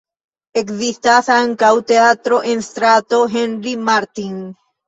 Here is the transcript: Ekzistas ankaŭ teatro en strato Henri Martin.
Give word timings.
Ekzistas 0.61 1.29
ankaŭ 1.33 1.69
teatro 1.93 2.41
en 2.55 2.65
strato 2.71 3.23
Henri 3.37 3.75
Martin. 3.91 4.37